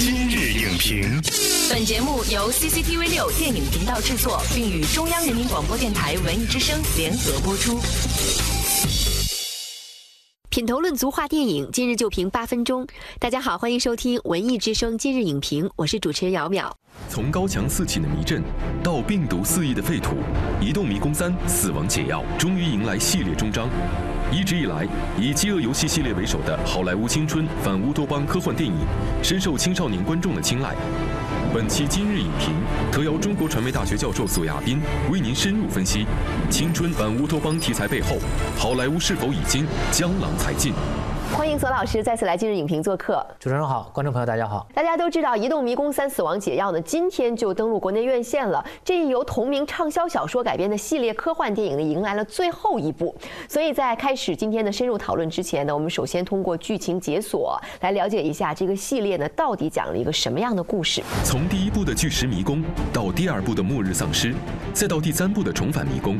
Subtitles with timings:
[0.00, 1.20] 今日影评，
[1.68, 7.80] 本节目由 CCTV 六电影频道制作，并与中央人民广播电台文艺之声联合播出。
[10.50, 12.86] 品头论足话电影，今日就评八分钟。
[13.18, 16.70] 大家好，欢迎收听文艺之声今日影评，我是主持人姚淼。
[17.08, 18.40] 从高墙四起的迷阵，
[18.84, 20.14] 到病毒肆意的废土，
[20.64, 23.68] 《移动迷宫三：死亡解药》终于迎来系列终章。
[24.30, 24.86] 一直以来，
[25.18, 28.76] 以《饥饿游戏》系列为首的好莱坞青春反乌托邦科幻电影，
[29.22, 30.74] 深受青少年观众的青睐。
[31.54, 32.52] 本期今日影评
[32.92, 36.06] 特邀中国传媒大学教授索亚斌为您深入分析
[36.50, 38.18] 青春反乌托邦题材背后，
[38.54, 40.74] 好莱坞是否已经江郎才尽？
[41.32, 43.24] 欢迎索老师再次来今日影评做客。
[43.38, 44.66] 主持人好，观众朋友大家好。
[44.74, 48.64] 大家都知道，《移动迷宫三：死亡解药》呢，今天就登陆国内院线了。
[48.84, 53.14] 这一由同名畅销小说改编的系列科幻电影呢，迎来了最后一部。
[53.48, 61.02] 所以在开始今天的深入讨论之前呢，我们首先通过剧情解锁来了解一下这个系列呢，到底讲了一个什么样的故事。
[61.24, 62.62] 从第一部的巨石迷宫，
[62.92, 64.34] 到第二部的末日丧尸，
[64.72, 66.18] 再到第三部的重返迷宫，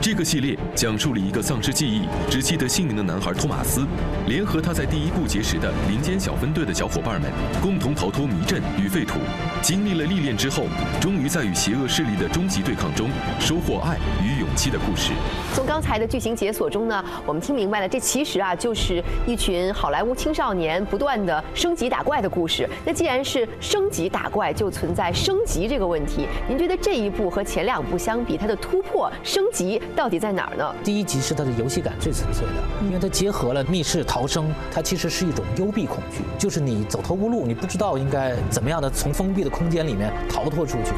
[0.00, 3.86] 这个系列讲述了一个丧失记忆、只记得姓名的男孩托马斯，
[4.26, 7.30] 联合和他在第一部结识的林间小分队的小伙伴们，
[7.62, 9.20] 共同逃脱迷阵与废土。
[9.62, 10.64] 经历了历练之后，
[11.00, 15.12] 终于在与邪恶势力的终极对抗中，收获爱与勇气的故事。
[15.54, 22.68] 从刚才的剧情解锁中呢，我们听明白了，这其实啊就是一群好莱坞青少年不断的升级打怪的故事。
[22.84, 26.26] 那既然是升级打怪，就存在升级这个问题。
[26.48, 30.74] 您觉得这一部和前两部相比，它的突破升级到底在哪儿呢？
[30.82, 40.92] 第一集是它的游戏感最纯粹的，因为它结合了密室逃生，它其实是一种幽闭恐惧，就是你走投无路，你不知道应该怎么样的从封闭的空间里面逃脱出去。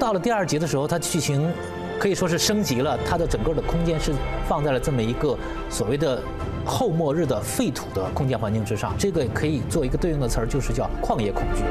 [0.00, 1.50] 到了第二集的时候，它剧情
[1.98, 4.12] 可以说是升级了，它的整个的空间是
[4.46, 5.36] 放在了这么一个
[5.70, 6.22] 所谓的
[6.64, 11.62] 后末日的废土的空间环境之上，这个可以做一个对应的词儿，就是叫旷野恐惧。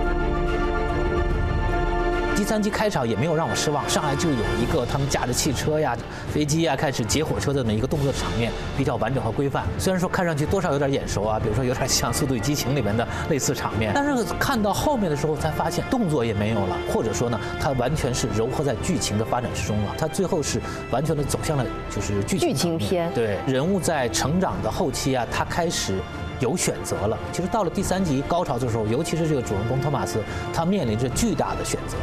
[2.35, 5.95] 第三集开场也没有让我失望，上来就有一个他们驾着汽车呀、
[6.33, 9.63] 飞机呀开始劫火车的那么一个动作场面，比较完整和规范。
[9.77, 19.95] 虽然说看上去多少有点眼熟啊，比如说有点像《速度与激情》里面的类似场面，但是看到后面的时候才发现动作也没有了，或者说呢，它完全是糅合在剧情的发展之中了。
[19.97, 20.59] 它最后是
[20.91, 21.63] 完全的走向了
[21.95, 23.11] 就是剧情剧情片。
[23.13, 25.99] 对，人物在成长的后期啊，他开始。
[26.43, 27.17] 有选择了。
[27.31, 30.21] 其实到了第三集高潮的时候，尤其是这个主人公托马斯，
[30.53, 31.95] 他面临着巨大的选择，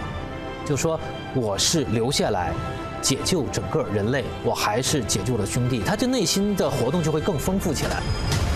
[0.64, 0.98] 就说
[1.34, 2.54] 我是留下来
[3.02, 8.00] 解救整个人类，我还是解救了兄弟，他这内心的活动就会更丰富起来。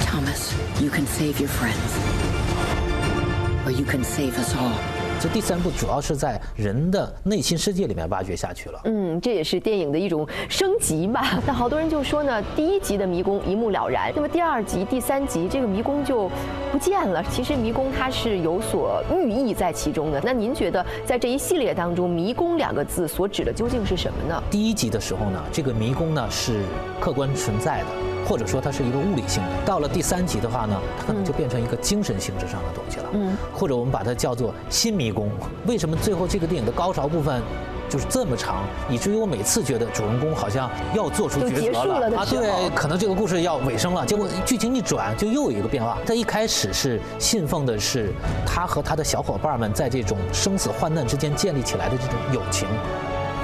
[0.06, 0.52] Thomas,
[0.82, 1.92] you can save your friends,
[3.66, 4.93] or you can save us all.
[5.24, 8.78] 这第三部主要是在人的内心世界里面挖掘下去了。
[8.84, 11.40] 嗯，这也是电影的一种升级吧。
[11.48, 16.30] 那好多人就说呢，第一集的迷宫一目了然，那么第二集、第三集这个迷宫就
[16.70, 17.24] 不见了。
[17.30, 20.20] 其实迷宫它是有所寓意在其中的。
[20.22, 24.42] 那您觉得在这一系列当中，迷宫两个字所指的究竟是什么呢？
[24.50, 26.60] 第一集的时候呢，这个迷宫呢是
[27.00, 28.13] 客观存在的。
[28.26, 33.04] 或者说它是一个物理性的，到了第三集的话呢，它可能就变成一个精神性质上的东西了。
[33.12, 35.30] 嗯，或者我们把它叫做新迷宫。
[35.66, 37.42] 为什么最后这个电影的高潮部分
[37.88, 42.24] 就是这么长，以至于我每次觉得主人公好像要做出抉择了啊？
[42.24, 45.98] 对，可能这个故事要尾声了，结果剧情一转就又有一个变化。
[46.06, 48.10] 他一开始是信奉的是
[48.46, 52.66] 他和他的小伙伴们在这种生死患难之间建立起来的这种友情。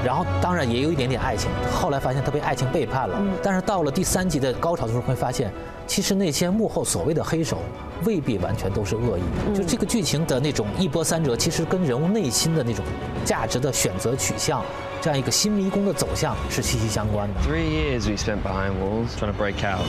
[0.05, 3.21] 然后当然也有一点点爱情，后来发现他被爱情背叛了。
[3.43, 5.53] 但是到了第三集的高潮的时候，会发现，
[5.87, 7.59] 其实那些幕后所谓的黑手，
[8.05, 9.23] 未必完全都是恶意。
[9.55, 12.85] 就这个剧情的那种一波三折，其实跟人物内心的那种
[13.25, 14.63] 价值的选择取向，
[15.03, 17.41] 这样一个新迷宫的走向是息息相关的。
[17.43, 19.85] Three years we spent behind walls trying to break out,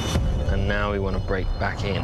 [0.52, 2.02] and now we want to break back in.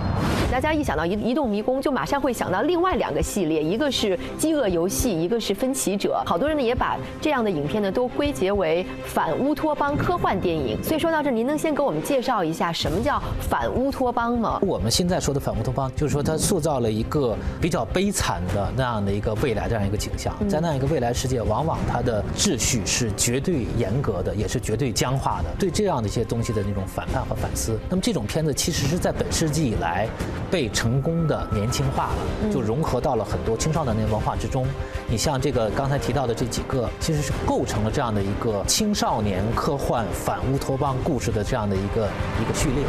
[0.52, 6.22] 大家一想到移移动迷宫，就马上会想到另外两个系列，一个是《饥饿游戏》，一个是《分歧者》。
[6.30, 10.82] 好多人呢也把这样的影片呢都归结为反乌托邦科幻电影。
[10.82, 14.60] 所以说到这，您能先给我们介绍一下什么叫反乌托邦吗？
[14.62, 20.34] 我们现在说的反乌托邦，就是说它塑造了一个比较悲惨的那样的一个未来，这样一个景象。
[20.48, 25.50] 在那样一个未来世界，往往它的秩序是绝对严格的，也是绝对僵化的。
[25.60, 30.08] 对这样的一些东西的那种反叛和反思，那么这种片子其实是在本世纪以来
[30.50, 34.66] 被成功的年轻化了，就融合到了很多青少年的文化之中。
[35.10, 42.08] 你像这个刚才提到的这几个，其实是构成了这样的一个青少年科幻反乌托邦故事的这样的一个
[42.42, 42.84] 一个序列。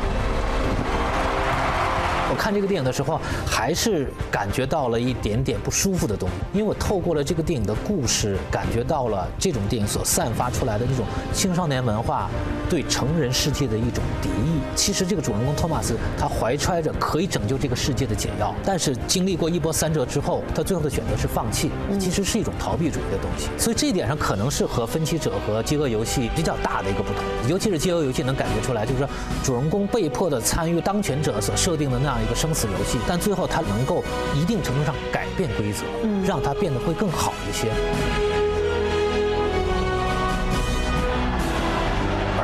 [2.38, 12.31] 看这个电影的时候，还是感觉到了一点点不舒服的东西，因为我透过了这个电影的故事，感觉到了这种电影所散发出来的那种青少年文化
[12.70, 14.61] 对成人世界的一种敌意。
[14.76, 23.49] 其实这个主人公托马斯，他怀揣着可以拯救这个世界的解药，但是经历过一波三折之后，他最后的选择是放弃，其实是一种逃避主义的东西。
[23.58, 29.08] 所以这一点上可能是和分歧者和饥饿游戏比较大的一个不同，尤其是饥饿游戏能感觉出来，就是说
[29.43, 34.04] 主人公被迫的参与当权者所设定的那样个生死游戏，但最后他能够
[34.34, 35.84] 一定程度上改变规则，
[36.26, 37.69] 让它变得会更好一些。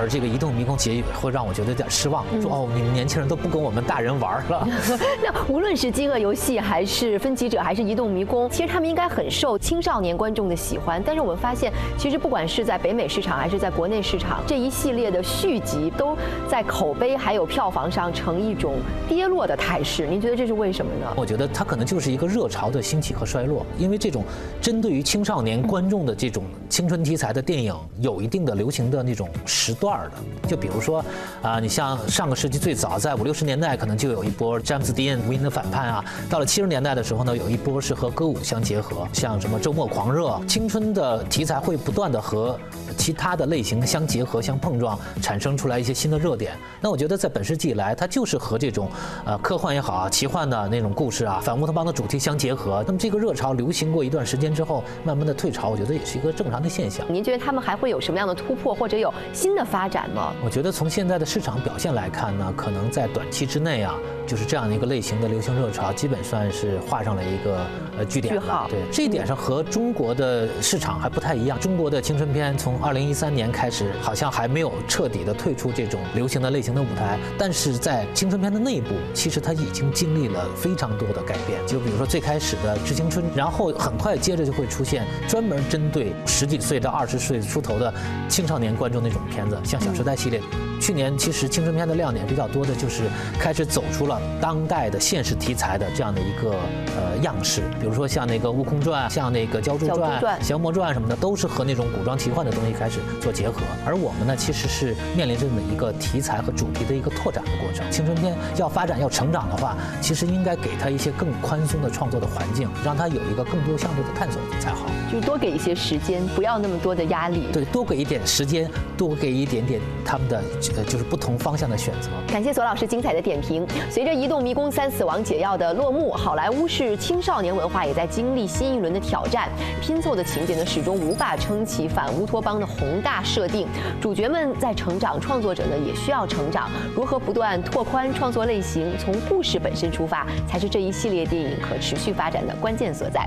[0.04, 4.68] 而这个移动迷宫结语会让我觉得有点失望，说哦，你们年轻人都不跟我们大人玩了。
[5.24, 11.02] 那无论是饥饿游戏，还是分歧者，还是移动迷宫，其实他们应该很受青少年观众的喜欢。
[11.06, 16.14] 但是我们发现，其实不管是在北美市场，还是在国内市场，这一系列的续集都
[16.50, 18.74] 在口碑还有票房上呈一种
[19.08, 20.06] 跌落的态势。
[20.06, 21.14] 您觉得这是为什么呢？
[21.16, 24.22] 我觉得它可能就是一个热潮的兴起和衰落，因为这种
[24.60, 29.93] 针对于青少年观众的这种青春题材的电影，有一定的流行的那种时段。
[30.04, 31.04] 的，就比如说，
[31.42, 36.04] 啊，你像上个世纪最早在五六十年代，可能就有一波詹姆斯迪恩无垠的反叛啊。
[36.28, 42.58] 到了七十年代的时候呢，有一波是和歌舞相结合，像什么周末狂热，青春的题材会不断的和
[42.96, 46.52] 其他的类型相结合、相碰撞，产生出来一些新的热点。
[46.80, 48.90] 那我觉得在本世纪以来，它就是和这种，
[49.24, 52.84] 呃，科幻也好啊，奇幻的那种故事啊，反乌托邦的主题相结合。
[52.86, 57.04] 那么这个热潮流行过一段时间之后，慢慢的退潮，我觉得也是一个正常的现象。
[57.10, 60.32] 您觉得他们还会有什么样的突破，或者有新的发展吗？
[60.44, 63.94] 我觉得从现在的市场表现来看呢，可能在短期之内啊。
[64.26, 67.66] 就是这样的一个类型的流行热潮，基本算是画上了一个
[67.98, 68.66] 呃句点了。
[68.70, 71.60] 对这一点上和中国的市场还不太一样。
[71.60, 77.18] 中国的青春片从二零一三年开始，好像还没有彻底的退出这种流行的类型的舞台。
[77.36, 81.60] 但是在青春片的内部，其实它已经经历了非常多的改变。
[81.66, 87.92] 就比如说最开始的《致青春》，然后很快接着就会出现专门针对十几岁到二十岁出头的
[88.26, 90.40] 青少年观众那种片子，像《小时代》系列。
[90.84, 93.04] 去年其实青春片的亮点比较多的就是
[93.38, 96.50] 开始走出了当代的现实题材的这样的一个
[96.94, 103.62] 呃样式，比如说像那个《悟空传》、像那个《鲛珠传》、《降魔传》什么的，都是和那种古装奇幻的东西开始做结合。
[103.86, 107.90] 而我们呢，其实是面临着一个题材和主题的一个拓展的过程。
[107.90, 114.84] 青春片要发展、要成长的话，其实应该给他一些更宽松的创作的环境，让他有一个更多向度的探索才好。
[115.10, 117.46] 就是多给一些时间，不要那么多的压力。
[117.50, 120.42] 对，多给一点时间，多给一点点他们的。
[120.76, 122.10] 呃，就是不同方向的选择。
[122.26, 123.66] 感谢左老师精彩的点评。
[123.90, 129.48] 随着《移动迷宫三：死亡解药》的落幕，好莱坞式青少年文化也在经历新一轮的挑战。
[129.80, 133.66] 拼凑的情节呢，始终无法撑起反乌托邦的宏大设定。
[134.00, 136.70] 主角们在成长，创作者呢也需要成长。
[136.94, 143.26] 如何不断拓宽创作类型，从故事本身出发，才是这一系列电影可持续发展的关键所在。